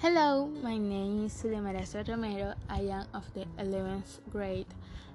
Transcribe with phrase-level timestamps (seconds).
[0.00, 2.52] Hello, my name is Sulemarazo Romero.
[2.68, 4.66] I am of the 11th grade,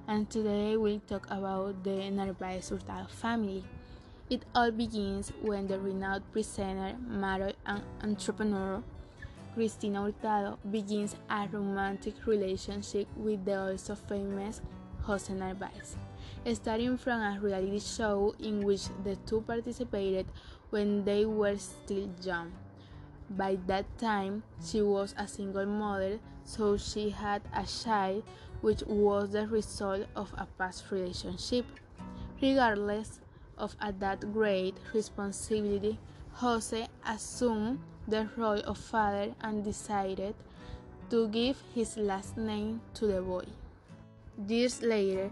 [0.07, 3.63] and today we'll talk about the Narvaez Hurtado family.
[4.31, 8.81] It all begins when the renowned presenter, model, and entrepreneur
[9.53, 14.61] Cristina Hurtado begins a romantic relationship with the also famous
[15.03, 15.95] Jose Narvaez,
[16.53, 20.25] starting from a reality show in which the two participated
[20.71, 22.51] when they were still young.
[23.37, 28.23] By that time, she was a single mother, so she had a child,
[28.59, 31.65] which was the result of a past relationship.
[32.41, 33.21] Regardless
[33.57, 35.97] of that great responsibility,
[36.33, 40.35] Jose assumed the role of father and decided
[41.09, 43.45] to give his last name to the boy.
[44.45, 45.31] Years later,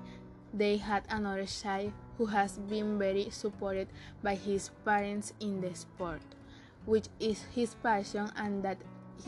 [0.54, 3.90] they had another child who has been very supported
[4.24, 6.22] by his parents in the sport
[6.86, 8.78] which is his passion, and that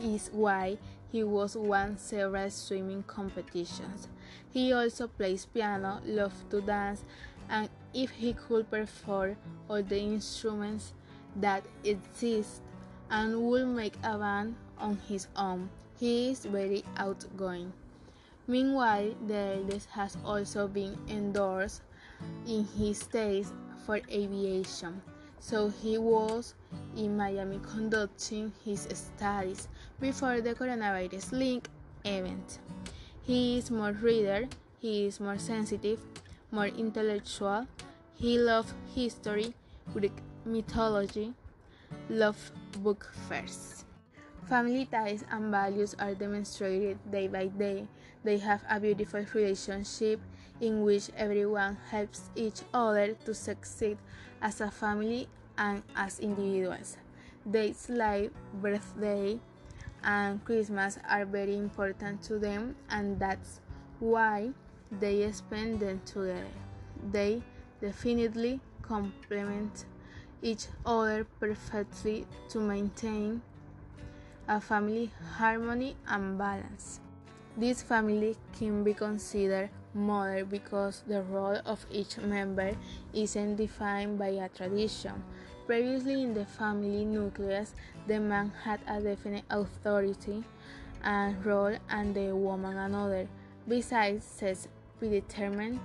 [0.00, 0.78] is why
[1.10, 4.08] he was won several swimming competitions.
[4.52, 7.04] He also plays piano, loves to dance,
[7.48, 9.36] and if he could perform
[9.68, 10.94] all the instruments
[11.36, 12.62] that exist
[13.10, 17.72] and would make a band on his own, he is very outgoing.
[18.46, 21.82] Meanwhile, the eldest has also been endorsed
[22.46, 23.52] in his taste
[23.84, 25.02] for aviation
[25.42, 26.54] so he was
[26.96, 29.66] in Miami conducting his studies
[30.00, 31.68] before the coronavirus link
[32.04, 32.60] event.
[33.22, 34.46] He is more reader,
[34.78, 35.98] he is more sensitive,
[36.52, 37.66] more intellectual.
[38.14, 39.52] He loves history,
[39.92, 41.34] Greek mythology,
[42.08, 42.38] love
[42.78, 43.84] book fairs.
[44.48, 47.88] Family ties and values are demonstrated day by day.
[48.22, 50.20] They have a beautiful relationship
[50.62, 53.98] in which everyone helps each other to succeed
[54.40, 56.96] as a family and as individuals.
[57.50, 58.30] Dates like
[58.62, 59.38] birthday
[60.04, 63.60] and Christmas are very important to them, and that's
[63.98, 64.50] why
[65.00, 66.46] they spend them together.
[67.10, 67.42] They
[67.80, 69.86] definitely complement
[70.42, 73.42] each other perfectly to maintain
[74.48, 77.00] a family harmony and balance.
[77.56, 82.76] This family can be considered mother because the role of each member
[83.12, 85.22] isn't defined by a tradition.
[85.66, 87.74] Previously, in the family nucleus,
[88.06, 90.44] the man had a definite authority
[91.04, 93.28] and role, and the woman another.
[93.68, 95.80] Besides, sex predetermined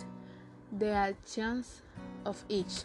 [0.72, 1.81] the actions
[2.25, 2.84] of each.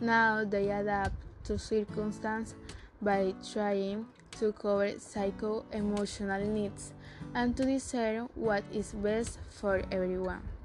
[0.00, 1.14] Now they adapt
[1.44, 2.54] to circumstance
[3.00, 4.06] by trying
[4.38, 6.92] to cover psycho emotional needs
[7.34, 10.59] and to discern what is best for everyone.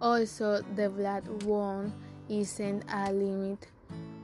[0.00, 1.92] Also, the blood wound
[2.28, 3.66] isn't a limit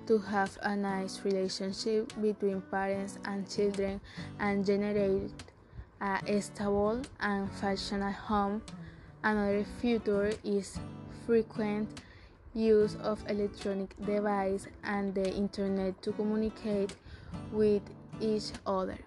[0.07, 4.01] to have a nice relationship between parents and children
[4.39, 5.31] and generate
[6.01, 8.61] a stable and functional home.
[9.23, 10.79] Another feature is
[11.25, 11.89] frequent
[12.55, 16.95] use of electronic device and the internet to communicate
[17.53, 17.83] with
[18.21, 18.99] each other.